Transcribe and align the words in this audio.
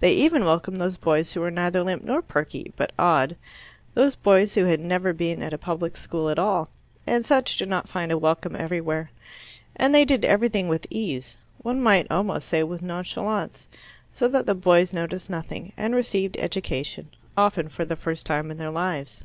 They 0.00 0.14
even 0.14 0.46
welcomed 0.46 0.80
those 0.80 0.96
boys 0.96 1.34
who 1.34 1.40
were 1.42 1.50
neither 1.50 1.82
limp 1.84 2.02
nor 2.02 2.22
perky, 2.22 2.72
but 2.76 2.92
odd 2.98 3.36
those 3.92 4.14
boys 4.14 4.54
who 4.54 4.64
had 4.64 4.80
never 4.80 5.12
been 5.12 5.42
at 5.42 5.52
a 5.52 5.58
public 5.58 5.98
school 5.98 6.30
at 6.30 6.38
all, 6.38 6.70
and 7.06 7.26
such 7.26 7.58
do 7.58 7.66
not 7.66 7.86
find 7.86 8.10
a 8.10 8.16
welcome 8.16 8.56
everywhere. 8.56 9.10
And 9.74 9.94
they 9.94 10.06
did 10.06 10.24
everything 10.24 10.68
with 10.68 10.86
ease 10.88 11.36
one 11.58 11.82
might 11.82 12.06
almost 12.10 12.48
say 12.48 12.62
with 12.62 12.80
nonchalance, 12.80 13.66
so 14.10 14.28
that 14.28 14.46
the 14.46 14.54
boys 14.54 14.94
noticed 14.94 15.28
nothing, 15.28 15.74
and 15.76 15.94
received 15.94 16.38
education, 16.38 17.10
often 17.36 17.68
for 17.68 17.84
the 17.84 17.96
first 17.96 18.24
time 18.24 18.50
in 18.50 18.56
their 18.56 18.70
lives. 18.70 19.24